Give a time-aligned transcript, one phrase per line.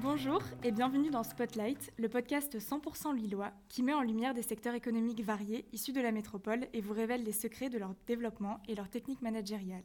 [0.00, 4.74] Bonjour et bienvenue dans Spotlight, le podcast 100% lillois qui met en lumière des secteurs
[4.74, 8.76] économiques variés issus de la métropole et vous révèle les secrets de leur développement et
[8.76, 9.82] leurs techniques managériales.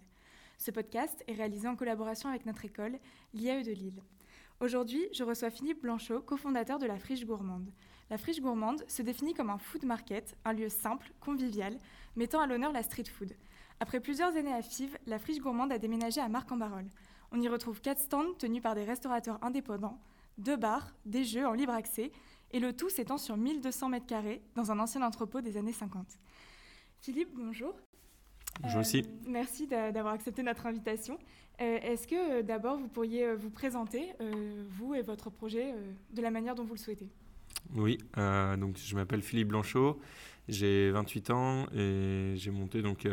[0.59, 2.99] Ce podcast est réalisé en collaboration avec notre école,
[3.33, 4.03] l'IAE de Lille.
[4.59, 7.71] Aujourd'hui, je reçois Philippe Blanchot, cofondateur de la Friche Gourmande.
[8.11, 11.79] La Friche Gourmande se définit comme un food market, un lieu simple, convivial,
[12.15, 13.33] mettant à l'honneur la street food.
[13.79, 16.85] Après plusieurs années à Fives, la Friche Gourmande a déménagé à Marc-en-Barœul.
[17.35, 19.99] On y retrouve quatre stands tenus par des restaurateurs indépendants,
[20.37, 22.11] deux bars, des jeux en libre accès,
[22.51, 26.05] et le tout s'étend sur 1200 mètres carrés dans un ancien entrepôt des années 50.
[27.01, 27.73] Philippe, bonjour.
[28.61, 28.99] Bonjour aussi.
[28.99, 31.17] Euh, merci d'avoir accepté notre invitation.
[31.59, 34.11] Euh, est-ce que euh, d'abord vous pourriez vous présenter,
[34.77, 35.73] vous et votre projet,
[36.11, 37.09] de la manière dont vous le souhaitez?
[37.73, 39.99] Oui, donc je m'appelle Philippe Blanchot,
[40.49, 43.07] j'ai 28 ans et j'ai monté donc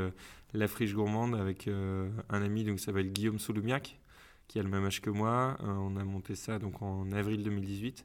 [0.53, 3.99] la friche gourmande avec un ami donc qui s'appelle Guillaume Souloumiac
[4.51, 5.57] qui a le même âge que moi.
[5.63, 8.05] Euh, on a monté ça donc en avril 2018.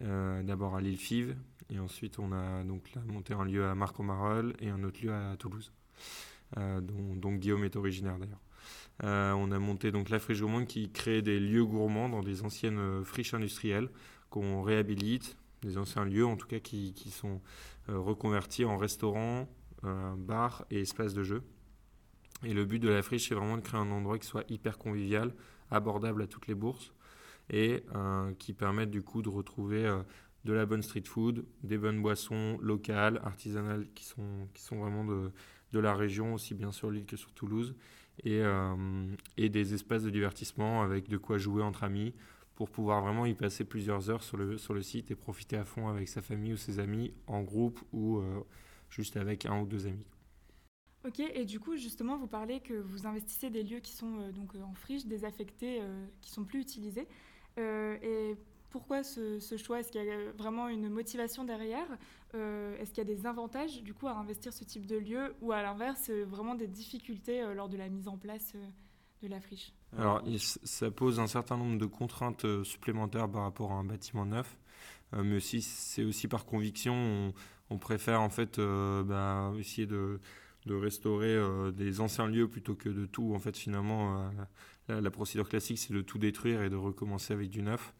[0.00, 1.36] Euh, d'abord à l'île Five
[1.72, 5.36] et ensuite on a donc monté un lieu à Marc-en-Marolles et un autre lieu à
[5.36, 5.72] Toulouse,
[6.56, 9.36] euh, dont, Guillaume est originaire d'ailleurs.
[9.36, 13.04] on a monté donc la friche gourmande qui crée des lieux gourmands dans des anciennes
[13.04, 13.90] friches industrielles
[14.28, 17.40] qu'on réhabilite, des anciens lieux en tout cas qui, qui sont
[17.86, 19.48] reconvertis en restaurants,
[20.16, 21.44] bars et espaces de jeu.
[22.44, 24.78] Et le but de la friche, c'est vraiment de créer un endroit qui soit hyper
[24.78, 25.32] convivial,
[25.70, 26.92] abordable à toutes les bourses
[27.50, 30.02] et euh, qui permette du coup de retrouver euh,
[30.44, 35.04] de la bonne street food, des bonnes boissons locales, artisanales qui sont, qui sont vraiment
[35.04, 35.30] de,
[35.72, 37.74] de la région, aussi bien sur l'île que sur Toulouse,
[38.24, 42.14] et, euh, et des espaces de divertissement avec de quoi jouer entre amis
[42.54, 45.64] pour pouvoir vraiment y passer plusieurs heures sur le, sur le site et profiter à
[45.64, 48.22] fond avec sa famille ou ses amis en groupe ou
[48.90, 50.04] juste avec un ou deux amis.
[51.06, 54.32] Ok, et du coup, justement, vous parlez que vous investissez des lieux qui sont euh,
[54.32, 57.06] donc euh, en friche, désaffectés, euh, qui sont plus utilisés.
[57.56, 58.36] et
[58.68, 59.80] pourquoi ce, choix?
[59.80, 61.88] Est-ce qu'il y a vraiment une motivation derrière?
[62.34, 65.34] Est-ce qu'il y a des avantages du coup à investir ce type de lieu?
[65.40, 68.54] Ou à l'inverse vraiment des difficultés lors de la mise en place
[69.22, 69.72] de la friche?
[69.98, 74.56] Alors ça pose un certain nombre de contraintes supplémentaires par rapport à un bâtiment neuf,
[75.12, 77.34] mais aussi c'est aussi par conviction.
[77.70, 80.20] On, préfère en fait bah, essayer de
[80.66, 83.34] de restaurer euh, des anciens lieux plutôt que de tout.
[83.34, 84.30] En fait, finalement,
[84.90, 87.94] euh, la, procédure classique, c'est de tout détruire et de recommencer avec du neuf.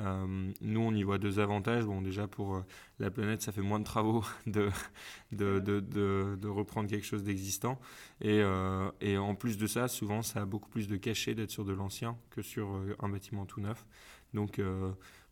[0.00, 1.84] Euh, nous, on y voit deux avantages.
[1.84, 2.62] Bon, déjà, pour
[2.98, 4.68] la planète, ça fait moins de travaux de,
[5.32, 7.80] de, de, de, reprendre quelque chose d'existant.
[8.20, 8.42] Et,
[9.00, 11.72] et, en plus de ça, souvent, ça a beaucoup plus de cachet d'être sur de
[11.72, 13.86] l'ancien que sur un bâtiment tout neuf.
[14.34, 14.60] Donc,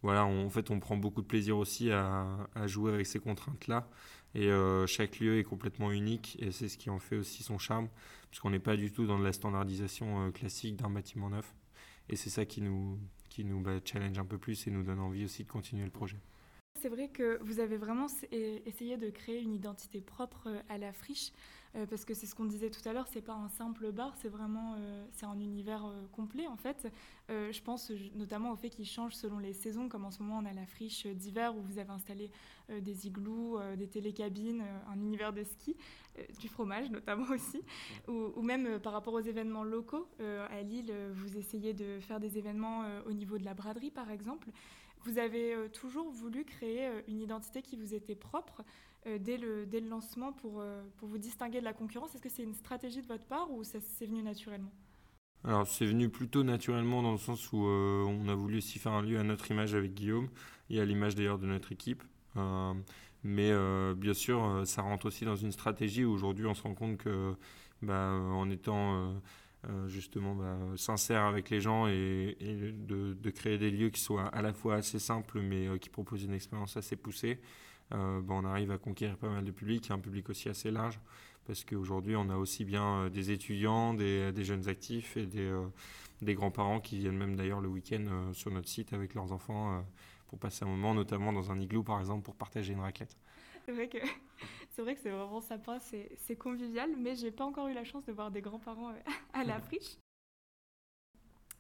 [0.03, 3.89] voilà, en fait, on prend beaucoup de plaisir aussi à, à jouer avec ces contraintes-là.
[4.35, 7.59] Et euh, chaque lieu est complètement unique et c'est ce qui en fait aussi son
[7.59, 7.89] charme,
[8.31, 11.55] puisqu'on n'est pas du tout dans de la standardisation euh, classique d'un bâtiment neuf.
[12.09, 12.99] Et c'est ça qui nous,
[13.29, 15.91] qui nous bah, challenge un peu plus et nous donne envie aussi de continuer le
[15.91, 16.19] projet.
[16.81, 18.07] C'est vrai que vous avez vraiment
[18.67, 21.33] essayé de créer une identité propre euh, à la friche.
[21.75, 24.15] Euh, parce que c'est ce qu'on disait tout à l'heure, c'est pas un simple bar,
[24.21, 26.89] c'est vraiment euh, c'est un univers euh, complet en fait.
[27.29, 30.45] je pense notamment au fait qu'il change selon les saisons, comme en ce moment on
[30.45, 32.31] a la friche d'hiver où vous avez installé
[32.69, 35.75] des igloos, des télécabines, un univers de ski,
[36.41, 37.63] du fromage notamment aussi,
[38.07, 40.07] ou, ou même par rapport aux événements locaux.
[40.21, 44.51] à Lille, vous essayez de faire des événements au niveau de la braderie par exemple.
[45.05, 48.63] Vous avez toujours voulu créer une identité qui vous était propre.
[49.09, 52.15] Euh, dès, le, dès le lancement pour, euh, pour vous distinguer de la concurrence.
[52.15, 54.71] Est-ce que c'est une stratégie de votre part ou c'est venu naturellement?
[55.43, 58.93] Alors c'est venu plutôt naturellement dans le sens où euh, on a voulu aussi faire
[58.93, 60.29] un lieu à notre image avec Guillaume
[60.71, 62.05] et à l'image d'ailleurs de notre équipe.
[63.25, 63.51] mais
[63.97, 66.05] bien sûr, ça rentre aussi dans une stratégie.
[66.05, 67.35] Où aujourd'hui on se rend compte que
[67.83, 69.21] bah, en étant
[69.89, 74.43] justement bah, sincère avec les gens et, de, de, créer des lieux qui soient à
[74.43, 77.41] la fois assez simples mais qui proposent une expérience assez poussée,
[77.93, 80.99] ben, on arrive à conquérir pas mal de public, un public aussi assez large,
[81.47, 85.67] parce qu'aujourd'hui on a aussi bien euh, des étudiants, des, jeunes actifs et des, euh,
[86.21, 89.85] des grands-parents qui viennent même d'ailleurs le week-end sur notre site avec leurs enfants
[90.29, 93.17] pour passer un moment, notamment dans un igloo par exemple, pour partager une raclette.
[93.67, 93.99] C'est vrai que
[94.71, 98.05] c'est vrai que c'est vraiment sympa, c'est convivial, mais j'ai pas encore eu la chance
[98.05, 98.93] de voir des grands-parents
[99.33, 99.99] à la friche.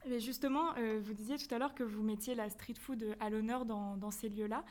[0.08, 3.64] Mais justement, vous disiez tout à l'heure que vous mettiez la street food à l'honneur
[3.64, 4.64] dans, dans, ces lieux-là.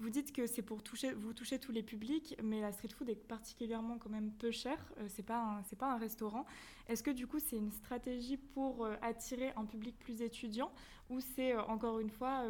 [0.00, 3.10] Vous dites que c'est pour toucher, vous toucher tous les publics, mais la street food
[3.10, 4.82] est particulièrement quand même peu chère.
[4.98, 6.46] Euh, c'est pas c'est pas un restaurant.
[6.88, 10.72] Est-ce que du coup c'est une stratégie pour euh, attirer un public plus étudiant
[11.10, 12.44] ou c'est euh, encore une fois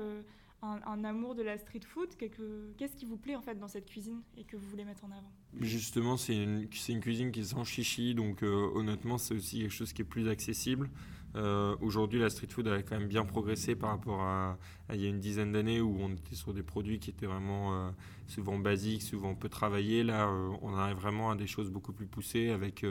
[0.62, 2.08] un, amour de la street food.
[2.16, 5.10] Qu'est-ce qui vous plaît en fait dans cette cuisine et que vous voulez mettre en
[5.10, 5.32] avant?
[5.60, 10.02] Justement, c'est une, cuisine qui est sans chichi, donc honnêtement, c'est aussi quelque chose qui
[10.02, 10.90] est plus accessible.
[11.36, 14.58] Euh, aujourd'hui, la street food a quand même bien progressé par rapport à,
[14.92, 17.74] il y a une dizaine d'années où on était sur des produits qui étaient vraiment
[17.74, 17.90] euh,
[18.26, 20.02] souvent basiques, souvent peu travaillés.
[20.02, 22.84] Là, euh, on arrive vraiment à des choses beaucoup plus poussées avec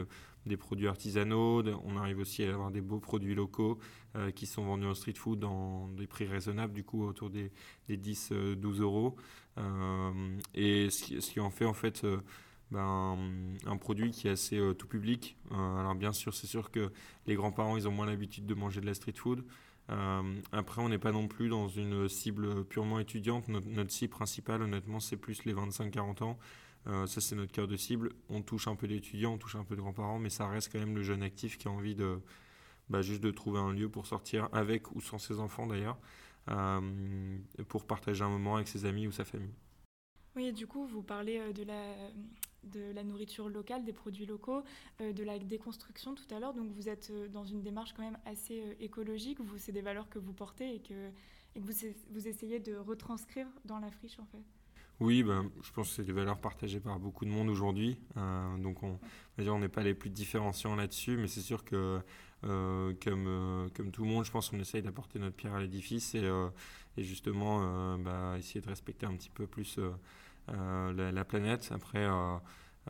[0.46, 1.62] des produits artisanaux.
[1.84, 3.78] On arrive aussi à avoir des beaux produits locaux
[4.34, 7.52] qui sont vendus en street food dans des prix raisonnables, du coup autour des,
[7.88, 9.16] des 10-12 euros.
[10.54, 12.04] et ce qui, en fait en fait
[12.70, 13.18] ben,
[13.66, 15.36] un produit qui est assez euh, tout public.
[15.52, 16.92] Euh, alors bien sûr, c'est sûr que
[17.26, 19.44] les grands-parents, ils ont moins l'habitude de manger de la street food.
[19.90, 23.48] Euh, après, on n'est pas non plus dans une cible purement étudiante.
[23.48, 26.38] Notre, cible principale, honnêtement, c'est plus les 25-40 ans.
[26.86, 28.10] Ça, c'est notre cœur de cible.
[28.28, 30.78] On touche un peu d'étudiants, on touche un peu de grands-parents, mais ça reste quand
[30.78, 32.18] même le jeune actif qui a envie de
[32.88, 35.98] bah, juste de trouver un lieu pour sortir avec ou sans ses enfants d'ailleurs,
[37.68, 39.54] pour partager un moment avec ses amis ou sa famille.
[40.36, 41.94] Oui, et du coup, vous parlez de la,
[42.64, 44.62] de la nourriture locale, des produits locaux,
[45.00, 46.54] euh, de la déconstruction tout à l'heure.
[46.54, 49.40] Donc vous êtes euh, dans une démarche quand même assez euh, écologique.
[49.40, 51.10] Vous, c'est des valeurs que vous portez et que,
[51.56, 54.44] vous, essayez de retranscrire dans la friche en fait.
[55.00, 57.98] Oui, ben, je pense que c'est des valeurs partagées par beaucoup de monde aujourd'hui.
[58.58, 58.98] donc on
[59.38, 62.00] on n'est pas les plus différenciants là-dessus, mais c'est sûr que
[62.42, 66.30] comme, comme tout le monde, je pense qu'on essaye d'apporter notre pierre à l'édifice et,
[66.98, 69.78] et, justement bah, essayer de respecter un petit peu plus
[70.48, 71.70] euh, la, planète.
[71.72, 72.34] Après, euh,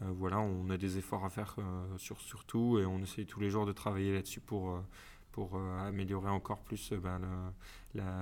[0.03, 1.57] euh, voilà, on a des efforts à faire
[1.99, 4.83] sur, sur tout et on essaye tous les jours de travailler là-dessus pour
[5.33, 7.21] pour améliorer encore plus ben,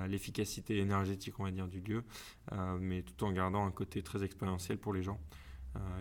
[0.09, 2.05] l'efficacité énergétique on va dire du lieu
[2.81, 5.19] mais tout en gardant un côté très expérientiel pour les gens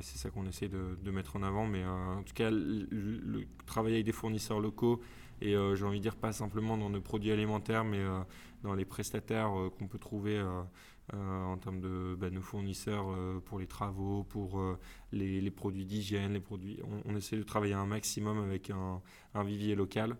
[0.01, 3.95] c'est ça qu'on essaie de, mettre en avant mais en tout cas le, le, travailler
[3.95, 5.01] avec des fournisseurs locaux
[5.41, 8.03] et j'ai envie de dire pas simplement dans nos produits alimentaires mais
[8.63, 10.43] dans les prestataires qu'on peut trouver
[11.13, 14.77] euh, en termes de bah, nos fournisseurs euh, pour les travaux, pour euh,
[15.13, 16.81] les, produits d'hygiène, les produits.
[17.05, 19.01] On, essaie de travailler un maximum avec un,
[19.45, 20.17] vivier local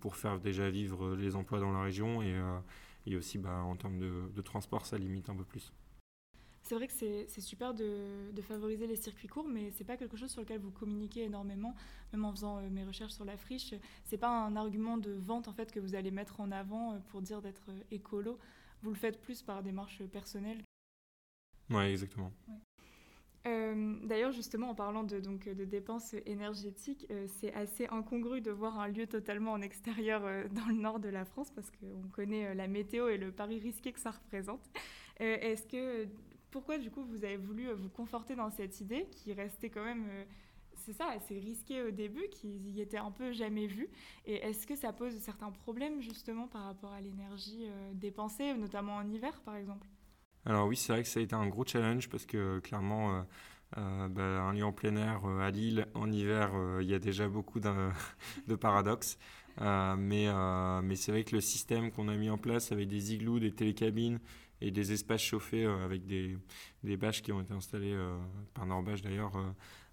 [0.00, 2.34] pour faire déjà vivre les emplois dans la région et,
[3.06, 5.72] et aussi bah, en termes de, transport, ça limite un peu plus.
[6.62, 10.16] C'est vrai que c'est super de, de, favoriser les circuits courts, mais c'est pas quelque
[10.16, 11.74] chose sur lequel vous communiquez énormément.
[12.12, 13.74] Même en faisant mes recherches sur la friche,
[14.04, 17.22] c'est pas un argument de vente en fait que vous allez mettre en avant pour
[17.22, 18.38] dire d'être écolo
[18.82, 20.62] vous le faites plus par démarche personnelle.
[21.68, 22.32] Oui, exactement.
[23.46, 28.50] Euh, d'ailleurs, justement, en parlant de, donc, de dépenses énergétiques, euh, c'est assez incongru de
[28.50, 32.08] voir un lieu totalement en extérieur euh, dans le nord de la France parce qu'on
[32.08, 34.60] connaît la météo et le pari risqué que ça représente.
[35.18, 36.08] Est-ce que
[36.50, 40.06] pourquoi du coup vous avez voulu vous conforter dans cette idée qui restait quand même
[40.74, 43.90] c'est ça, assez risqué au début, qu'ils y étaient un peu jamais vus.
[44.24, 49.10] Et est-ce que ça pose certains problèmes justement par rapport à l'énergie dépensée, notamment en
[49.10, 49.86] hiver par exemple?
[50.46, 53.22] Alors oui, c'est vrai que ça a été un gros challenge parce que clairement, euh,
[53.78, 56.50] euh, bah, un lieu en plein air à Lille en hiver,
[56.80, 57.60] il y a déjà beaucoup
[58.48, 59.18] de paradoxes.
[59.60, 60.26] mais
[60.96, 64.18] c'est vrai que le système qu'on a mis en place avec des igloos, des télécabines
[64.62, 66.36] et des espaces chauffés avec des,
[66.84, 67.96] des bâches qui ont été installées
[68.54, 69.32] par Norbâche d'ailleurs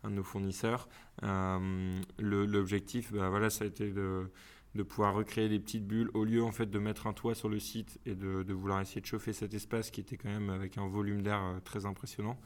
[0.03, 0.87] un de nos fournisseurs.
[1.23, 4.29] Euh, L'objectif, bah, voilà, ça a été de,
[4.77, 7.49] de, pouvoir recréer des petites bulles au lieu en fait de mettre un toit sur
[7.49, 10.77] le site et de, vouloir essayer de chauffer cet espace qui était quand même avec
[10.77, 12.37] un volume d'air euh, très impressionnant.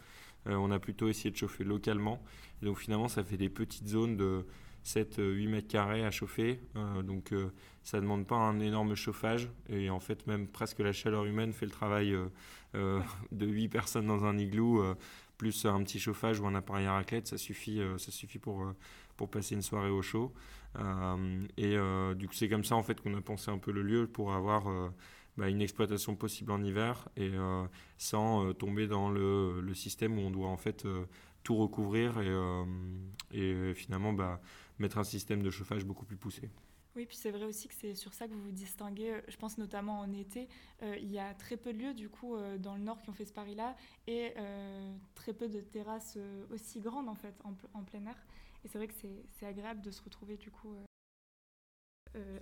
[0.47, 2.21] Euh, on a plutôt essayé de chauffer localement.
[2.61, 4.45] Et donc finalement, ça fait des petites zones de
[4.85, 6.59] 7-8 mètres carrés à chauffer.
[7.03, 7.35] donc
[7.83, 9.47] ça ne demande pas un énorme chauffage.
[9.69, 12.17] Et en fait, même presque la chaleur humaine fait le travail
[12.73, 14.83] de 8 personnes dans un igloo
[15.41, 18.61] plus un petit chauffage ou un appareil à raclette, ça suffit, euh, ça suffit pour,
[18.61, 18.75] euh,
[19.17, 20.31] pour passer une soirée au chaud.
[20.77, 21.75] Euh, et
[22.15, 24.33] du coup, c'est comme ça en fait qu'on a pensé un peu le lieu pour
[24.33, 24.65] avoir
[25.37, 27.31] bah, une exploitation possible en hiver et
[27.97, 30.85] sans tomber dans le, système où on doit en fait
[31.43, 32.19] tout recouvrir
[33.31, 34.41] et, finalement bah,
[34.79, 36.49] mettre un système de chauffage beaucoup plus poussé.
[36.95, 39.11] Oui, puis c'est vrai aussi que c'est sur ça que vous vous distinguez.
[39.11, 40.49] Euh, je pense notamment en été,
[40.83, 43.09] euh, il y a très peu de lieux du coup euh, dans le nord qui
[43.09, 43.75] ont fait ce pari-là
[44.07, 44.33] et
[45.15, 46.17] très peu de terrasses
[46.49, 48.17] aussi grandes en fait en, plein air.
[48.63, 50.75] Et c'est vrai que c'est agréable de se retrouver du coup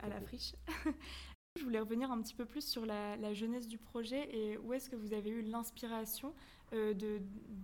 [0.01, 0.55] à la friche.
[1.57, 4.89] Je voulais revenir un petit peu plus sur la, jeunesse du projet et où est-ce
[4.89, 6.33] que vous avez eu l'inspiration
[6.71, 7.21] de,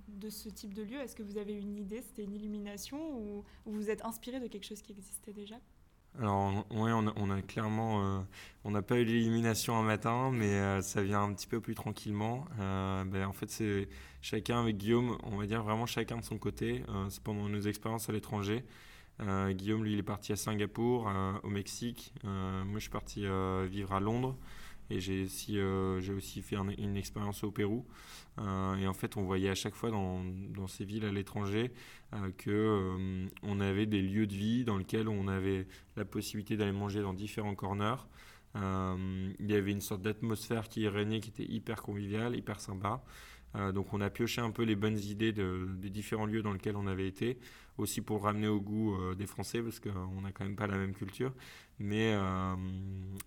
[0.08, 1.00] de, ce type de lieu?
[1.00, 2.02] Est-ce que vous avez une idée?
[2.02, 5.60] C'était une illumination ou, ou vous êtes inspiré de quelque chose qui existait déjà?
[6.22, 8.20] Alors, on a, clairement, euh,
[8.64, 11.76] on n'a pas eu l'élimination un matin, mais euh, ça vient un petit peu plus
[11.76, 12.46] tranquillement.
[12.60, 13.90] Euh, ben, en fait, c'est
[14.22, 16.84] chacun avec Guillaume, on va dire vraiment chacun de son côté.
[17.10, 18.64] c'est pendant nos expériences à l'étranger.
[19.52, 21.10] Guillaume, lui, il est parti à Singapour,
[21.44, 22.14] au Mexique.
[22.24, 23.26] moi, je suis parti
[23.68, 24.38] vivre à Londres.
[24.90, 25.58] Et j'ai aussi,
[26.00, 27.86] j'ai aussi fait une expérience au Pérou.
[28.38, 31.72] et en fait, on voyait à chaque fois dans, ces villes à l'étranger
[32.38, 37.02] que on avait des lieux de vie dans lesquels on avait la possibilité d'aller manger
[37.02, 38.08] dans différents corners.
[38.56, 43.04] il y avait une sorte d'atmosphère qui régnait qui était hyper conviviale, hyper sympa.
[43.56, 46.76] Euh, donc on a pioché un peu les bonnes idées des différents lieux dans lesquels
[46.76, 47.38] on avait été,
[47.78, 50.78] aussi pour ramener au goût euh, des Français, parce qu'on n'a quand même pas la
[50.78, 51.34] même culture.
[51.80, 52.56] Mais, euh,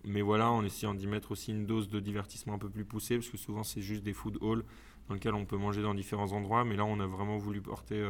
[0.05, 3.17] mais voilà, en essayant d'y mettre aussi une dose de divertissement un peu plus poussée,
[3.17, 4.63] parce que souvent c'est juste des food halls
[5.07, 6.65] dans lesquels on peut manger dans différents endroits.
[6.65, 8.05] Mais là, on a vraiment voulu porter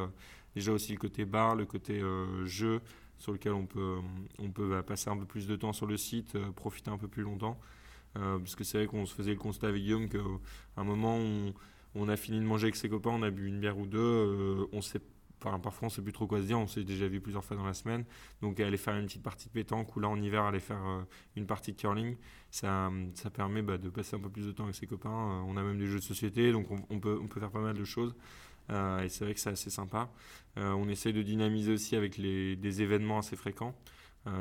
[0.56, 2.02] déjà aussi le côté bar, le côté
[2.44, 2.82] jeu,
[3.18, 3.98] sur lequel on peut,
[4.38, 7.08] on peut bah, passer un peu plus de temps sur le site, profiter un peu
[7.08, 7.58] plus longtemps.
[8.16, 10.20] parce que c'est vrai qu'on se faisait le constat avec Guillaume qu'à
[10.76, 11.54] un moment, on
[11.96, 14.00] on a fini de manger avec ses copains, on a bu une bière ou deux,
[14.00, 15.02] euh, on sait
[15.40, 17.66] parfois on sait plus trop quoi se dire, on s'est déjà vu plusieurs fois dans
[17.66, 18.04] la semaine.
[18.42, 21.02] Donc aller faire une petite partie de pétanque ou là en hiver aller faire euh,
[21.38, 22.18] une partie de curling,
[22.52, 25.10] ça, ça permet bah, de passer un peu plus de temps avec ses copains.
[25.10, 27.62] Euh, on a même des jeux de société, donc on, peut, on peut faire pas
[27.62, 28.16] mal de choses.
[28.70, 30.12] et c'est vrai que c'est assez sympa.
[30.58, 33.74] on essaie de dynamiser aussi avec des événements assez fréquents.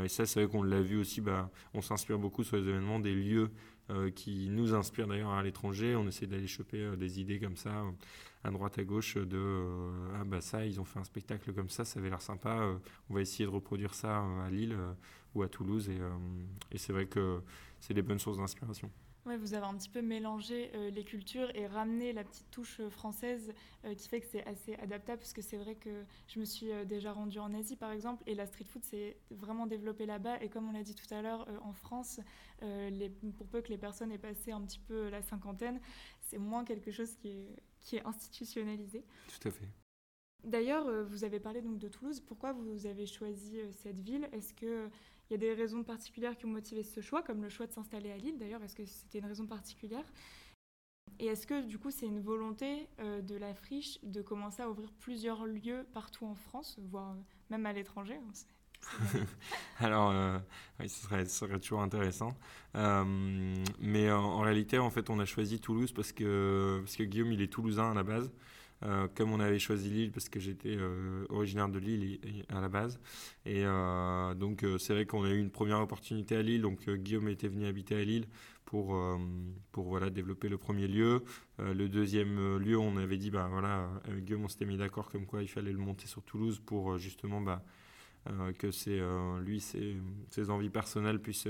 [0.05, 2.99] et ça, c'est vrai qu'on l'a vu aussi, bah, on s'inspire beaucoup sur les événements
[2.99, 3.78] des lieux euh,
[4.15, 5.97] qui nous inspire d'ailleurs à l'étranger.
[5.97, 7.91] On essaie d'aller choper euh, des idées comme ça, euh,
[8.45, 9.67] à droite à gauche, de
[10.15, 12.79] ah bah ça, ils ont fait un spectacle comme ça, ça avait l'air sympa.
[13.11, 14.77] on va essayer de reproduire ça à Lille
[15.35, 15.89] ou à Toulouse.
[15.89, 15.99] Et,
[16.71, 17.41] et c'est vrai que
[17.81, 18.91] c'est des bonnes sources d'inspiration
[19.37, 22.91] vous avez un petit peu mélangé euh, les cultures et ramené la petite touche euh,
[22.91, 23.53] française
[23.85, 26.69] euh, qui fait que c'est assez adaptable parce que c'est vrai que je me suis
[26.87, 30.49] déjà rendue en Asie par exemple et la street food s'est vraiment développée là-bas et
[30.49, 32.21] comme on l'a dit tout à l'heure en France,
[32.63, 35.81] les, pour peu que les personnes aient passé un petit peu la cinquantaine,
[36.21, 39.05] c'est moins quelque chose qui est, qui est institutionnalisé.
[39.29, 39.69] Tout à fait.
[40.45, 42.21] D'ailleurs, vous avez parlé donc de Toulouse.
[42.21, 44.29] Pourquoi vous avez choisi cette ville?
[44.33, 44.89] Est-ce que
[45.29, 47.73] il y a des raisons particulières qui ont motivé ce choix, comme le choix de
[47.73, 48.63] s'installer à Lille d'ailleurs.
[48.63, 50.05] Est-ce que c'était une raison particulière
[51.19, 54.71] Et est-ce que du coup c'est une volonté euh, de la friche de commencer à
[54.71, 57.21] ouvrir plusieurs lieux partout en France, voire euh,
[57.51, 58.33] même à l'étranger hein,
[59.81, 60.39] Alors, euh,
[60.79, 62.31] oui, ce serait, toujours intéressant.
[62.75, 67.43] mais en, réalité, en fait, on a choisi Toulouse parce que, parce que Guillaume, il
[67.43, 68.33] est toulousain à la base.
[68.85, 72.69] Euh, comme on avait choisi Lille parce que j'étais euh, originaire de Lille à la
[72.69, 73.01] base.
[73.45, 76.63] Et euh, donc c'est vrai qu'on a eu une première opportunité à Lille.
[76.63, 78.27] Donc Guillaume était venu habiter à Lille
[78.65, 79.01] pour,
[79.73, 81.25] pour voilà, développer le premier lieu.
[81.59, 85.25] le deuxième lieu, on avait dit, bah, voilà, avec Guillaume, on s'était mis d'accord comme
[85.25, 87.65] quoi il fallait le monter sur Toulouse pour justement bah,
[88.59, 89.01] que c'est,
[89.41, 89.97] lui, ses,
[90.29, 91.49] ses, envies personnelles puissent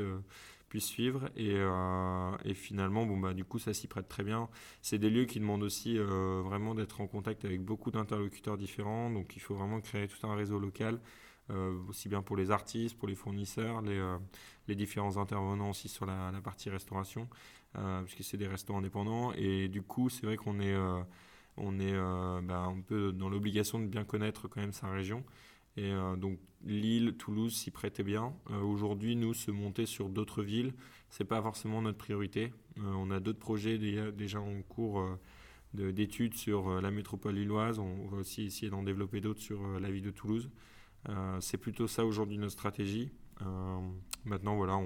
[0.69, 1.31] puisse suivre.
[1.37, 4.49] Et, euh, et, finalement, bon, bah, du coup, ça s'y prête très bien.
[4.83, 9.11] C'est des lieux qui demandent aussi euh, vraiment d'être en contact avec beaucoup d'interlocuteurs différents.
[9.11, 11.01] Donc, il faut vraiment créer tout un réseau local,
[11.51, 14.17] euh, aussi bien pour les artistes, pour les fournisseurs, les,
[14.69, 17.29] les différents intervenants aussi sur la, partie restauration,
[18.05, 19.33] puisque c'est des restaurants indépendants.
[19.35, 20.77] Et du coup, c'est vrai qu'on est,
[21.57, 21.97] on est
[22.43, 25.25] bah, un peu dans l'obligation de bien connaître quand même sa région.
[25.79, 28.35] Et euh, donc Lille, Toulouse s'y prêtaient bien.
[28.51, 30.75] Euh, aujourd'hui, nous, se monter sur d'autres villes,
[31.09, 32.53] c'est pas forcément notre priorité.
[32.79, 35.07] Euh, on a d'autres projets déjà, en cours
[35.75, 37.79] d'études sur la métropole lilloise.
[37.79, 40.51] On va aussi essayer d'en développer d'autres sur la ville de Toulouse.
[41.41, 43.11] c'est plutôt ça aujourd'hui notre stratégie.
[44.25, 44.81] maintenant, voilà,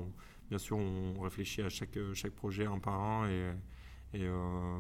[0.51, 1.99] bien sûr, on réfléchit à chaque,
[2.37, 3.31] projet un par un
[4.13, 4.29] et,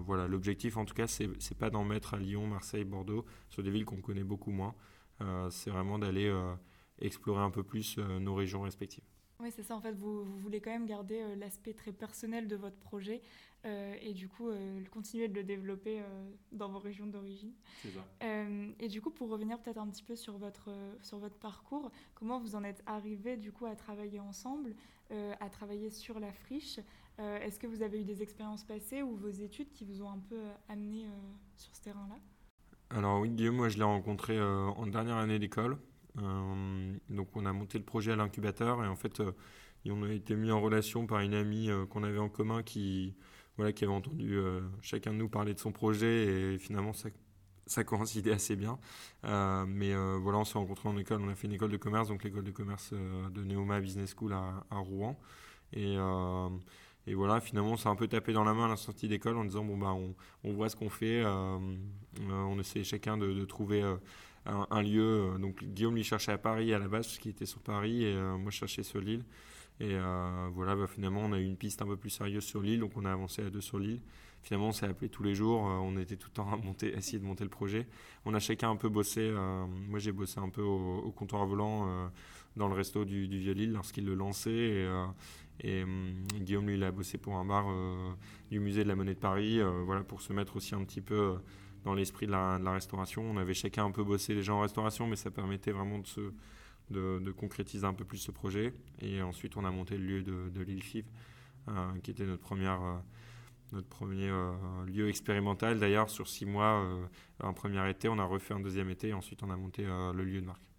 [0.05, 3.71] voilà, l'objectif en tout cas, c'est pas d'en mettre à Lyon, Marseille, Bordeaux, sur des
[3.71, 4.75] villes qu'on connaît beaucoup moins.
[5.23, 6.55] Euh, c'est vraiment d'aller euh,
[7.01, 9.05] explorer un peu plus euh, nos régions respectives.
[9.41, 9.77] Oui, c'est ça.
[9.77, 13.21] En fait, vous, voulez quand même garder l'aspect très personnel de votre projet
[13.65, 14.51] et du coup
[14.93, 16.01] continuer de le développer
[16.53, 17.53] dans vos régions d'origine.
[17.81, 18.05] C'est ça.
[18.79, 22.39] et du coup, pour revenir peut-être un petit peu sur votre, sur votre parcours, comment
[22.39, 24.77] vous en êtes arrivé du coup à travailler ensemble,
[25.11, 26.79] à travailler sur la friche?
[27.19, 30.21] Est-ce que vous avez eu des expériences passées ou vos études qui vous ont un
[30.21, 31.09] peu amené
[31.57, 32.21] sur ce terrain-là?
[32.95, 35.79] Alors oui, Guillaume, moi je l'ai rencontré euh, en dernière année d'école.
[36.19, 39.33] Euh, donc on a monté le projet à l'incubateur et en fait euh,
[39.89, 43.17] on a été mis en relation par une amie qu'on avait en commun qui,
[43.57, 44.39] voilà, qui avait entendu
[44.83, 47.09] chacun de nous parler de son projet et finalement ça,
[47.67, 48.79] ça coïncidait assez bien.
[49.25, 52.23] mais voilà, on s'est rencontrés en école, on a fait une école de commerce, donc
[52.23, 55.19] l'école de commerce de Neoma Business School à, Rouen.
[55.73, 55.97] Et
[57.15, 59.45] voilà, finalement, on s'est un peu tapé dans la main à la sortie d'école en
[59.45, 59.97] disant bon, bah,
[60.45, 61.25] on, voit ce qu'on fait,
[62.21, 63.97] on essaie chacun de, trouver euh,
[64.47, 65.37] un, lieu.
[65.41, 68.15] Donc, Guillaume lui cherchait à Paris à la base, parce qu'il était sur Paris, et
[68.15, 69.25] moi je cherchais sur l'île.
[69.81, 69.97] Et
[70.53, 72.93] voilà, bah, finalement, on a eu une piste un peu plus sérieuse sur l'île, donc
[72.97, 74.01] on a avancé à deux sur l'île.
[74.43, 75.61] finalement, on s'est appelé tous les jours.
[75.61, 77.87] on était tout le temps à, monter, essayer de monter le projet.
[78.25, 79.33] On a chacun un peu bossé.
[79.89, 82.11] moi, j'ai bossé un peu au, comptoir volant
[82.57, 84.87] dans le resto du, Vieux-Lille lorsqu'il le lançait.
[85.61, 87.67] Et, hum, Guillaume, lui, a bossé pour un bar
[88.51, 91.37] du musée de la Monnaie de Paris, voilà, pour se mettre aussi un petit peu
[91.85, 93.23] dans l'esprit de la, restauration.
[93.23, 96.33] On avait chacun un peu bossé déjà en restauration, mais ça permettait vraiment de, se,
[96.91, 98.73] de, concrétiser un peu plus ce projet.
[99.01, 101.07] Et ensuite, on a monté le lieu de, l'île Five,
[101.69, 104.53] euh, qui était notre, euh, premier euh,
[104.87, 105.79] lieu expérimental.
[105.79, 106.87] D'ailleurs, sur six mois,
[107.41, 110.25] un premier été, on a refait un deuxième été, et ensuite on a monté le
[110.25, 110.72] lieu de marque.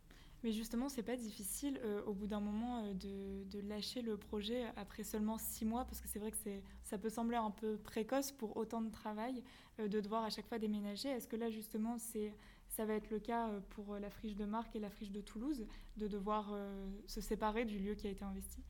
[0.44, 5.04] Mais justement, c'est pas difficile au bout d'un moment de, de, lâcher le projet après
[5.04, 6.38] seulement six mois, parce que c'est vrai que
[6.84, 9.42] ça peut sembler un peu précoce pour autant de travail.
[9.80, 11.10] Euh, de devoir à chaque fois déménager.
[11.10, 14.76] Est-ce que là, justement, ça va être le cas euh, pour la friche de Marc
[14.76, 15.66] et la friche de Toulouse,
[15.98, 18.62] de devoir euh, se séparer du lieu qui a été investi?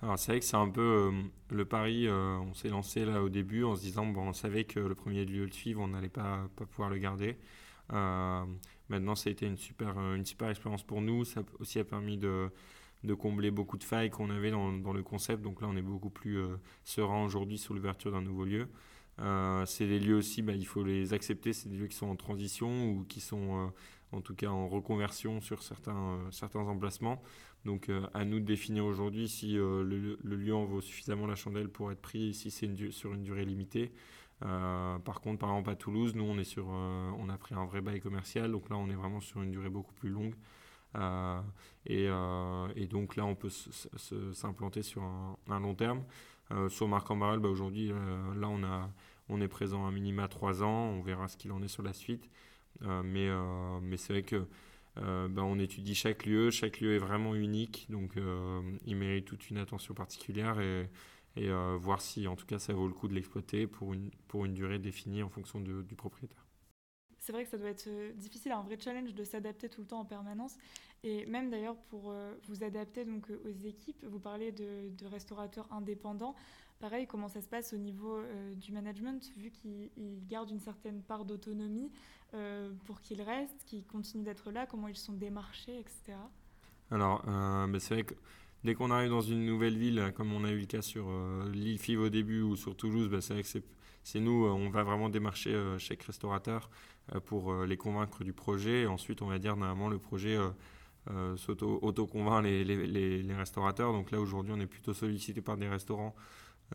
[0.00, 1.12] Alors c'est vrai que c'est un peu
[1.50, 4.80] le pari, on s'est lancé là au début en se disant, bon, on savait que
[4.80, 7.36] le premier lieu de suivre, on n'allait pas, pas pouvoir le garder.
[8.92, 11.24] Maintenant, ça a été une super, une super expérience pour nous.
[11.24, 12.50] Ça aussi a permis de,
[13.18, 15.42] combler beaucoup de failles qu'on avait dans, le concept.
[15.42, 16.38] Donc là, on est beaucoup plus
[16.84, 18.68] serein aujourd'hui sur l'ouverture d'un nouveau lieu.
[19.18, 22.08] Euh, c'est des lieux aussi, bah, il faut les accepter, c'est des lieux qui sont
[22.08, 23.68] en transition ou qui sont euh,
[24.12, 27.22] en tout cas en reconversion sur certains, euh, certains emplacements.
[27.64, 31.92] Donc à nous de définir aujourd'hui si le, lieu en vaut suffisamment la chandelle pour
[31.92, 33.92] être pris, si c'est sur une durée limitée.
[34.42, 37.80] Par contre, par exemple à Toulouse, nous on est sur, on a pris un vrai
[37.80, 40.34] bail commercial, donc là on est vraiment sur une durée beaucoup plus longue.
[41.86, 42.08] Et,
[42.76, 43.50] et, donc là on peut
[44.32, 46.02] s'implanter sur un, long terme.
[46.68, 47.92] sur Marc en bah, aujourd'hui,
[48.36, 48.90] là on a
[49.28, 51.92] on est présent à minima 3 ans, on verra ce qu'il en est sur la
[51.92, 52.28] suite.
[52.82, 54.46] Euh, mais euh, c'est vrai que
[54.98, 58.12] euh, ben, on étudie chaque lieu, chaque lieu est vraiment unique, donc
[58.84, 60.56] il mérite toute une attention particulière
[61.36, 64.44] et voir si en tout cas ça vaut le coup de l'exploiter pour une, pour
[64.44, 66.46] une durée définie en fonction du propriétaire.
[67.18, 70.00] C'est vrai que ça doit être difficile, un vrai challenge de s'adapter tout le temps
[70.00, 70.56] en permanence.
[71.04, 72.14] Et même d'ailleurs pour
[72.48, 76.34] vous adapter donc aux équipes, vous parlez de, de restaurateurs indépendants.
[76.82, 81.00] Pareil, comment ça se passe au niveau euh, du management, vu qu'ils gardent une certaine
[81.00, 81.92] part d'autonomie
[82.34, 86.18] euh, pour qu'ils restent, qu'ils continuent d'être là, comment ils sont démarchés, etc.
[86.90, 88.14] Alors, euh, c'est vrai que
[88.64, 91.06] dès qu'on arrive dans une nouvelle ville, comme on a eu le cas sur
[91.52, 93.48] l'île Five au début ou sur Toulouse, bah, c'est vrai que
[94.04, 96.70] c'est nous, on va vraiment démarcher chaque restaurateur
[97.24, 98.82] pour les convaincre du projet.
[98.82, 100.38] Et ensuite, on va dire, normalement, le projet
[101.36, 103.92] s'auto-convainc les, restaurateurs.
[103.92, 106.14] Donc là, aujourd'hui, on est plutôt sollicité par des restaurants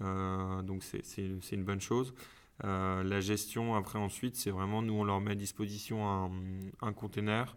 [0.02, 2.14] euh, donc c'est une bonne chose.
[2.64, 6.32] Euh, la gestion, après, ensuite, c'est vraiment nous, on leur met à disposition
[6.82, 7.56] un, container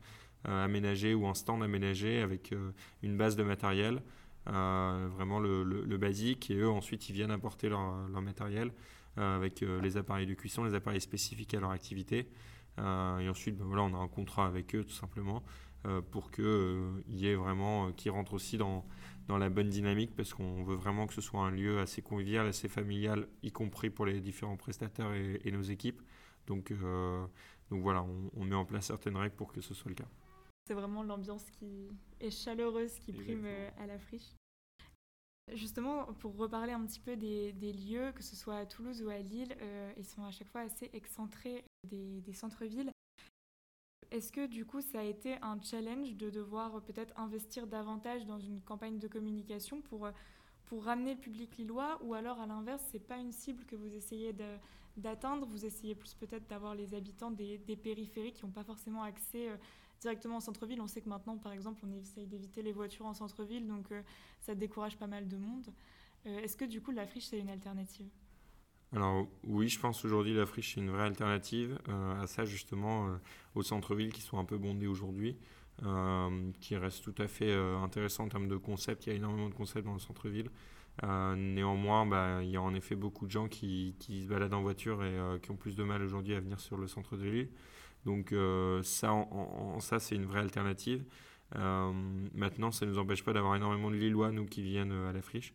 [0.49, 2.55] euh, aménagé ou un stand aménagé avec
[3.03, 4.03] une base de matériel,
[4.47, 8.73] vraiment le, basique, et eux, ensuite, ils viennent apporter leur, matériel
[9.17, 12.29] avec les appareils de cuisson, les appareils spécifiques à leur activité.
[12.79, 15.43] et ensuite, ben voilà, on a un contrat avec eux, tout simplement,
[16.11, 18.85] pour qu'il y ait vraiment, qui rentre aussi dans
[19.31, 22.49] dans la bonne dynamique parce qu'on veut vraiment que ce soit un lieu assez convivial,
[22.49, 26.03] assez familial, y compris pour les différents prestataires et, nos équipes.
[26.49, 27.25] Donc, euh,
[27.71, 28.05] donc voilà,
[28.37, 30.09] on, met en place certaines règles pour que ce soit le cas.
[30.71, 31.89] C'est vraiment l'ambiance qui
[32.21, 34.37] est chaleureuse qui prime euh, à la friche.
[35.53, 39.19] Justement, pour reparler un petit peu des, lieux, que ce soit à Toulouse ou à
[39.19, 42.93] Lille, euh, ils sont à chaque fois assez excentrés des, des centres-villes.
[44.13, 48.39] Est-ce que du coup ça a été un challenge de devoir peut-être investir davantage dans
[48.39, 50.09] une campagne de communication pour,
[50.67, 53.93] pour ramener le public lillois ou alors à l'inverse c'est pas une cible que vous
[53.93, 54.33] essayez
[54.97, 59.03] d'atteindre, vous essayez plus peut-être d'avoir les habitants des, des périphéries qui n'ont pas forcément
[59.03, 59.57] accès euh,
[60.01, 60.81] directement au centre-ville.
[60.81, 64.03] On sait que maintenant par exemple on essaye d'éviter les voitures en centre-ville donc euh,
[64.41, 65.73] ça décourage pas mal de monde.
[66.27, 68.09] Euh, est-ce que du coup la friche c'est une alternative?
[68.93, 73.09] Alors oui, je pense aujourd'hui la friche est une vraie alternative euh, à ça justement
[73.09, 73.17] euh,
[73.55, 75.37] au centre-ville qui sont un peu bondés aujourd'hui,
[76.61, 79.07] qui reste tout à fait intéressant en termes de concept.
[79.07, 80.51] Il y a énormément de concepts dans le centre-ville.
[81.03, 84.61] néanmoins, bah, il y a en effet beaucoup de gens qui, qui se baladent en
[84.61, 87.49] voiture et qui ont plus de mal aujourd'hui à venir sur le centre de l'île.
[88.07, 88.35] Donc
[88.83, 91.05] ça, en, ça c'est une vraie alternative.
[91.55, 95.23] maintenant, ça ne nous empêche pas d'avoir énormément de Lillois, nous, qui viennent à la
[95.23, 95.55] friche.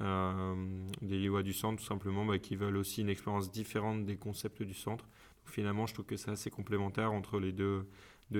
[0.00, 0.54] Euh,
[1.02, 4.62] des Lillois du centre tout simplement bah, qui veulent aussi une expérience différente des concepts
[4.62, 5.06] du centre.
[5.44, 7.86] finalement, je trouve que c'est assez complémentaire entre les deux,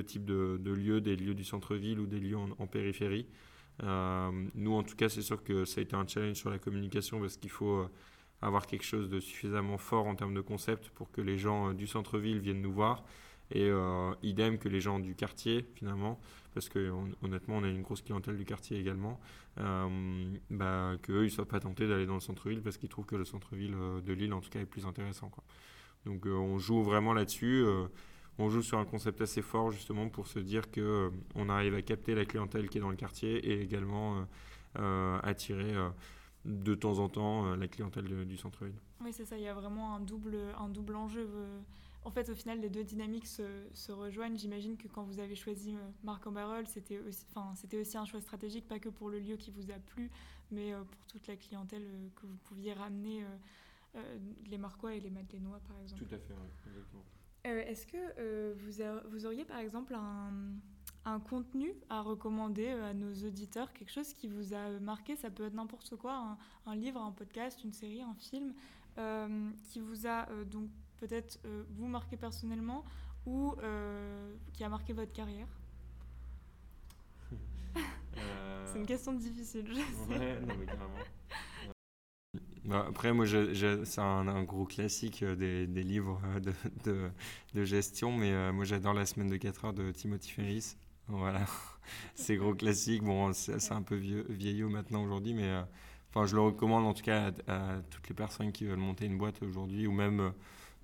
[0.07, 3.27] types de, lieux, des lieux du centre-ville ou des lieux en, périphérie.
[3.83, 6.59] Euh, nous, en tout cas, c'est sûr que ça a été un challenge sur la
[6.59, 7.91] communication parce qu'il faut euh,
[8.41, 11.87] avoir quelque chose de suffisamment fort en termes de concept pour que les gens du
[11.87, 13.05] centre-ville viennent nous voir.
[13.51, 13.71] Et
[14.23, 16.19] idem que les gens du quartier, finalement,
[16.55, 16.91] parce que
[17.23, 19.21] honnêtement, on a une grosse clientèle du quartier également,
[19.57, 23.17] bah, qu'eux, ils ne soient pas tentés d'aller dans le centre-ville parce qu'ils trouvent que
[23.17, 25.31] le centre-ville de Lille, en tout cas, est plus intéressant.
[26.07, 27.67] Donc on joue vraiment là-dessus
[28.39, 31.83] on joue sur un concept assez fort justement pour se dire euh, on arrive à
[31.83, 34.23] capter la clientèle qui est dans le quartier et également euh,
[34.79, 35.75] euh, attirer
[36.45, 38.79] de temps en temps la clientèle du centre-ville.
[39.01, 41.29] Oui, c'est ça, il y a vraiment un double, un double enjeu.
[42.05, 44.37] En fait, au final, les deux dynamiques se, rejoignent.
[44.37, 48.21] J'imagine que quand vous avez choisi Marc en Barrel, c'était aussi, c'était aussi un choix
[48.21, 50.11] stratégique, pas que pour le lieu qui vous a plu,
[50.51, 51.85] mais pour toute la clientèle
[52.17, 53.25] que vous pouviez ramener,
[54.51, 56.05] les Marquois et les Madeleinois, par exemple.
[56.05, 56.35] Tout à fait,
[56.67, 57.05] exactement.
[57.47, 59.95] Euh, est-ce que euh, vous, vous, auriez par exemple
[61.05, 65.17] un, contenu à recommander euh, à nos auditeurs, quelque chose qui vous a marqué?
[65.17, 68.55] Ça peut être n'importe quoi, un, livre, un podcast, une série, un film,
[69.65, 70.69] qui vous a donc
[71.07, 72.85] peut-être vous marqué personnellement
[73.27, 73.55] ou
[74.53, 75.49] qui a marqué votre carrière
[78.67, 80.19] C'est une question difficile, je sais.
[80.19, 81.05] Ouais, non, mais carrément.
[82.65, 86.53] Bah, après, moi, c'est un, gros classique euh, des, des livres euh, de,
[86.85, 87.11] de,
[87.55, 90.77] de, gestion, mais euh, moi, j'adore La semaine de 4 heures de Timothy Ferris.
[91.09, 91.45] Voilà,
[92.15, 93.03] c'est gros classique.
[93.03, 95.53] Bon, c'est un peu vieux, vieillot maintenant aujourd'hui, mais
[96.11, 99.19] enfin, je le recommande en tout cas à, toutes les personnes qui veulent monter une
[99.19, 100.33] boîte aujourd'hui, ou même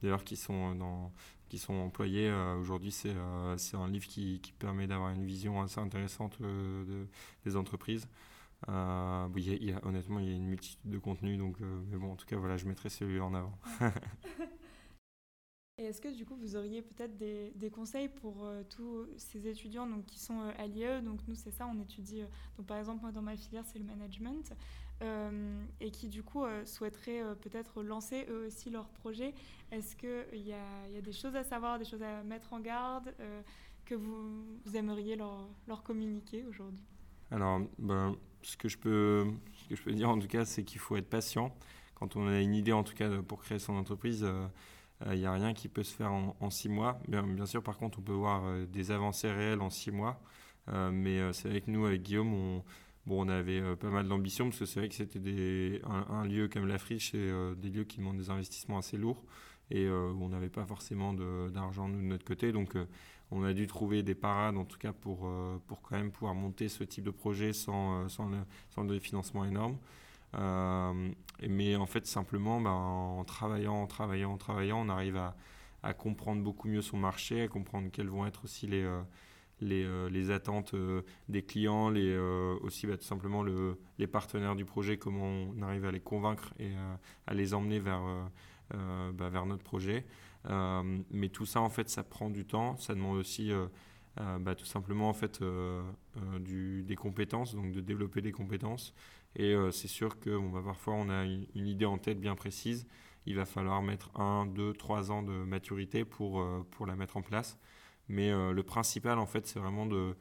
[0.03, 1.13] d'ailleurs qui sont dans
[1.49, 2.31] qui sont employés
[2.61, 7.07] aujourd'hui, c'est un livre qui, qui permet d'avoir une vision assez intéressante de,
[7.47, 8.07] des entreprises.
[8.69, 9.29] Euh,
[9.83, 12.37] honnêtement, il y a une multitude de contenus, donc, euh, mais bon, en tout cas,
[12.37, 13.59] voilà, je mettrai celui-là en avant.
[15.79, 19.87] Et est-ce que du coup, vous auriez peut-être des, conseils pour euh, tous ces étudiants
[19.87, 22.23] donc, qui sont à l'IE Donc nous, c'est ça, on étudie,
[22.57, 24.53] donc, par exemple, moi, dans ma filière, c'est le management,
[25.81, 29.33] et qui du coup souhaiteraient peut-être lancer eux aussi leur projet.
[29.71, 32.59] Est-ce qu'il y a, y a, des choses à savoir, des choses à mettre en
[32.59, 33.15] garde
[33.89, 36.85] que vous, vous aimeriez leur, communiquer aujourd'hui?
[37.31, 40.63] Alors, ben, ce, que je peux, ce que je peux dire en tout cas, c'est
[40.63, 41.55] qu'il faut être patient.
[41.95, 44.47] Quand on a une idée, en tout cas, pour créer son entreprise, euh, euh,
[45.07, 47.01] il n'y a rien qui peut se faire en, six mois.
[47.09, 50.21] Bien, sûr, par contre, on peut voir euh, des avancées réelles en six mois.
[50.93, 52.65] mais c'est vrai que nous, avec Guillaume, on,
[53.07, 56.67] bon, on avait pas mal d'ambition parce que c'est vrai que c'était un, lieu comme
[56.67, 59.25] la friche, c'est des lieux qui demandent des investissements assez lourds
[59.71, 62.53] et où on n'avait pas forcément d'argent, de notre côté.
[62.53, 62.77] Donc,
[63.31, 66.69] on a dû trouver des parades, en tout cas, pour, euh, quand même pouvoir monter
[66.69, 69.77] ce type de projet euh, sans le financement énorme.
[70.35, 71.11] Euh,
[71.49, 75.35] mais en fait, simplement, ben, en travaillant, en travaillant, en travaillant, on arrive à,
[75.95, 78.87] comprendre beaucoup mieux son marché, à comprendre quelles vont être aussi les,
[79.61, 80.75] les, les, attentes
[81.31, 82.19] des clients, les,
[82.63, 86.53] aussi bah, tout simplement le, les partenaires du projet, comment on arrive à les convaincre
[86.59, 86.73] et
[87.27, 88.03] à les emmener vers,
[88.71, 90.05] bah, vers notre projet.
[90.47, 92.77] Euh, mais tout ça, en fait, ça prend du temps.
[92.77, 93.67] Ça demande aussi euh,
[94.21, 95.43] euh, bah, tout simplement en fait,
[96.41, 98.95] des compétences, donc de développer des compétences.
[99.37, 102.87] Et c'est sûr que bon, bah, parfois, on a une, idée en tête bien précise.
[103.27, 107.23] Il va falloir mettre un, deux, trois ans de maturité pour, pour la mettre en
[107.23, 107.59] place.
[108.09, 110.17] Mais le principal, en fait, c'est vraiment de,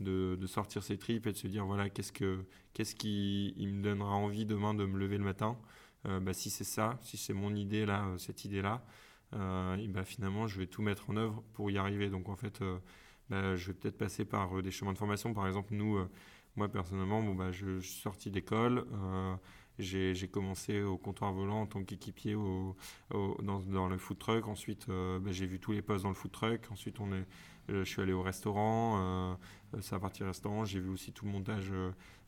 [0.00, 2.44] de, sortir ses tripes et de se dire voilà, qu'est-ce, que,
[2.74, 5.56] qu'est-ce qui il me donnera envie demain de me lever le matin
[6.04, 8.84] bah, Si c'est ça, si c'est mon idée là, cette idée-là,
[9.34, 12.08] euh, et bah, finalement, je vais tout mettre en œuvre pour y arriver.
[12.10, 12.78] Donc, en fait, euh,
[13.30, 15.34] bah, je vais peut-être passer par euh, des chemins de formation.
[15.34, 15.98] Par exemple, nous,
[16.58, 18.84] moi, personnellement, bon, bah, je, suis sorti d'école.
[19.78, 24.48] j'ai commencé au comptoir volant en tant qu'équipier dans, le food truck.
[24.48, 26.60] Ensuite, bah, j'ai vu tous les postes dans le food truck.
[26.70, 27.26] Ensuite, on est,
[27.68, 29.38] je suis allé au restaurant.
[29.80, 30.64] c'est à partir restaurant.
[30.64, 31.72] J'ai vu aussi tout le montage,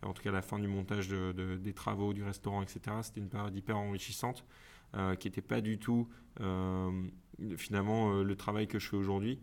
[0.02, 2.80] en tout cas la fin du montage de, des travaux du restaurant, etc.
[3.02, 4.44] C'était une période hyper enrichissante.
[4.96, 6.08] Euh, qui n'était pas du tout
[6.40, 6.90] euh,
[7.56, 9.38] finalement euh, le travail que je fais aujourd'hui.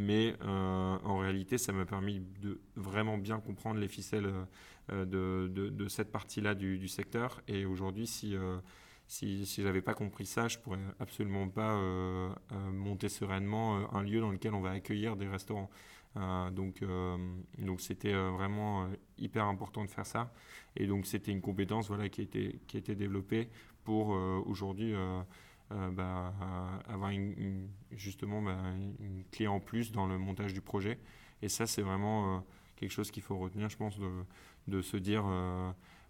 [0.00, 4.32] Mais en réalité, ça m'a permis de vraiment bien comprendre les ficelles
[4.90, 7.42] de, de, cette partie-là du, secteur.
[7.48, 8.36] Et aujourd'hui, si,
[9.08, 11.76] si, si j'avais pas compris ça, je pourrais absolument pas
[12.70, 15.68] monter sereinement un lieu dans lequel on va accueillir des restaurants.
[16.52, 16.84] donc,
[17.58, 20.32] donc c'était vraiment hyper important de faire ça.
[20.76, 23.48] Et donc, c'était une compétence voilà, qui, a été, qui a été développée
[23.84, 24.94] pour euh, aujourd'hui
[25.72, 26.32] euh, euh, bah,
[26.88, 27.10] avoir
[27.92, 28.56] justement bah,
[29.00, 30.98] une clé en plus dans le montage du projet.
[31.42, 32.44] Et ça, c'est vraiment
[32.76, 33.98] quelque chose qu'il faut retenir, je pense,
[34.66, 35.24] de, se dire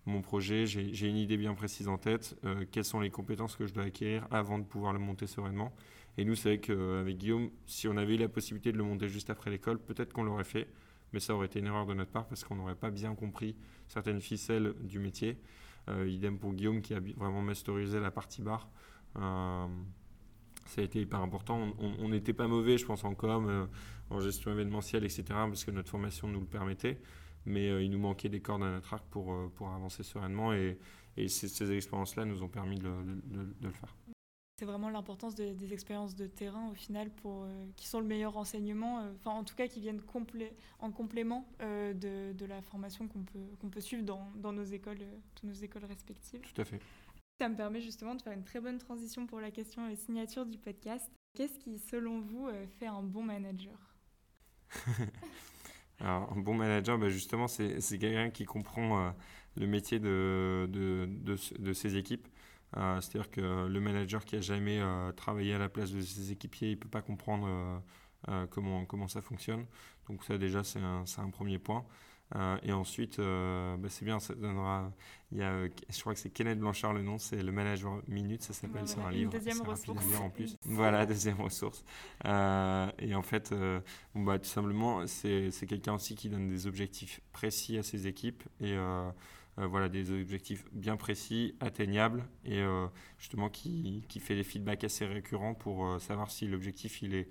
[0.06, 2.38] mon projet, j'ai une idée bien précise en tête,
[2.70, 5.72] quelles sont les compétences que je dois acquérir avant de pouvoir le monter sereinement.
[6.16, 9.08] Et nous, c'est vrai qu'avec Guillaume, si on avait eu la possibilité de le monter
[9.08, 10.66] juste après l'école, peut-être qu'on l'aurait fait,
[11.12, 13.54] mais ça aurait été une erreur de notre part parce qu'on n'aurait pas bien compris
[13.86, 15.38] certaines ficelles du métier.
[15.88, 18.68] Euh, idem pour Guillaume qui a vraiment masterisé la partie bar.
[19.16, 19.66] Euh,
[20.66, 21.72] ça a été hyper important.
[21.78, 23.68] On n'était pas mauvais, je pense, en com,
[24.10, 27.00] en gestion événementielle, etc., parce que notre formation nous le permettait.
[27.46, 30.52] Mais il nous manquait des cordes à notre arc pour, pour avancer sereinement.
[30.52, 30.78] Et,
[31.18, 32.88] et ces, expériences-là nous ont permis de,
[33.60, 33.94] le faire.
[34.56, 38.32] C'est vraiment l'importance des expériences de terrain au final pour, euh, qui sont le meilleur
[38.32, 40.02] renseignement, euh, enfin en tout cas qui viennent
[40.80, 44.64] en complément euh, de, de, la formation qu'on peut, qu'on peut suivre dans, dans nos,
[44.64, 44.98] écoles,
[45.44, 46.40] nos écoles respectives.
[46.40, 46.80] Tout à fait.
[47.38, 50.58] Ça me permet justement de faire une très bonne transition pour la question signature du
[50.58, 51.08] podcast.
[51.34, 52.48] Qu'est-ce qui, selon vous,
[52.78, 53.78] fait un bon manager?
[56.00, 59.14] Alors, un bon manager, bah, justement, c'est quelqu'un qui comprend
[59.58, 61.08] le métier de, de,
[61.58, 62.28] de, ses équipes.
[62.76, 66.32] Euh, c'est-à-dire que le manager qui a jamais euh, travaillé à la place de ses
[66.32, 67.82] équipiers, il peut pas comprendre
[68.28, 69.66] euh, comment, comment ça fonctionne.
[70.08, 71.84] Donc ça déjà, c'est un, un, premier point.
[72.62, 74.92] Et ensuite, bah, c'est bien, ça donnera.
[75.30, 78.42] Il y a, je crois que c'est Kenneth Blanchard le nom, c'est le manager minute,
[78.42, 79.30] ça s'appelle, c'est un livre.
[79.30, 80.04] Deuxième ressource.
[80.20, 80.56] en plus.
[80.64, 81.84] voilà, deuxième ressource.
[82.24, 83.54] et en fait,
[84.14, 88.42] bon, bah, tout simplement, c'est quelqu'un aussi qui donne des objectifs précis à ses équipes
[88.60, 88.76] et
[89.58, 92.86] euh, voilà, des objectifs bien précis, atteignables et euh,
[93.18, 97.28] justement qui, qui, fait des feedbacks assez récurrents pour euh, savoir si l'objectif il est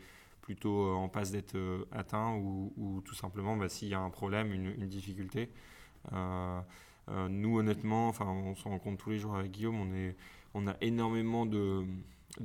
[0.48, 1.58] plutôt en passe d'être
[1.92, 5.50] atteint ou, ou, tout simplement bah, s'il y a un problème, une, difficulté.
[6.14, 10.16] nous, honnêtement, enfin, on se rend compte tous les jours avec Guillaume,
[10.54, 11.84] on, a énormément de,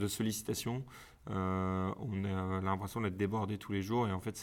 [0.08, 0.84] sollicitations.
[1.30, 4.36] Euh, on a l'impression d'être débordé tous les jours et en fait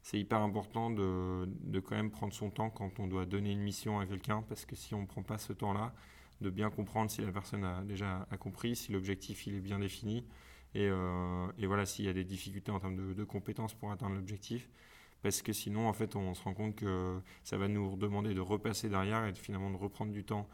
[0.00, 3.60] c'est hyper important de, de, quand même prendre son temps quand on doit donner une
[3.60, 5.92] mission à quelqu'un parce que si on ne prend pas ce temps-là,
[6.40, 9.78] de bien comprendre si la personne a déjà a compris, si l'objectif il est bien
[9.78, 10.24] défini
[10.74, 13.92] et, euh, et voilà s'il y a des difficultés en termes de, de compétences pour
[13.92, 14.68] atteindre l'objectif
[15.22, 18.40] parce que sinon en fait on se rend compte que ça va nous demander de
[18.40, 20.48] repasser derrière et finalement de reprendre du temps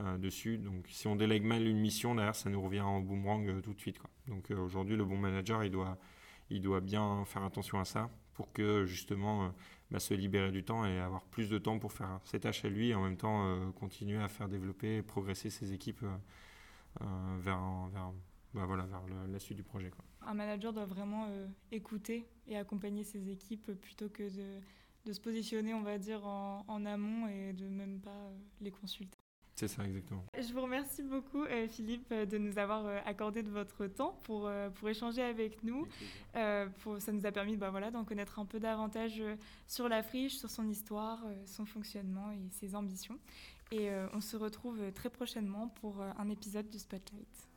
[0.00, 0.58] euh, dessus.
[0.58, 3.72] Donc si on délègue mal une mission, derrière, ça nous revient en boomerang euh, tout
[3.72, 3.98] de suite.
[4.26, 5.96] Donc aujourd'hui, le bon manager, il doit,
[6.50, 9.54] il doit bien faire attention à ça pour que justement
[9.90, 12.68] bah, se libérer du temps et avoir plus de temps pour faire ses tâches à
[12.68, 16.04] lui et en même temps continuer à faire développer et progresser ses équipes
[17.00, 17.62] vers,
[17.92, 18.12] vers,
[18.56, 19.90] bah, voilà, vers la suite du projet.
[19.90, 20.04] Quoi.
[20.26, 21.28] Un manager doit vraiment
[21.70, 24.60] écouter et accompagner ses équipes plutôt que de,
[25.04, 29.16] de se positionner, on va dire, en, en amont et de même pas les consulter.
[29.56, 30.22] C'est ça, exactement.
[30.38, 34.20] Je vous remercie beaucoup, euh, Philippe, euh, de nous avoir euh, accordé de votre temps
[34.24, 35.88] pour, pour échanger avec nous.
[36.82, 39.22] pour, ça nous a permis bah, voilà, d'en connaître un peu davantage
[39.66, 43.18] sur la friche, sur son histoire, son fonctionnement et ses ambitions.
[43.72, 47.48] Et on se retrouve très prochainement pour un épisode du Spotlight.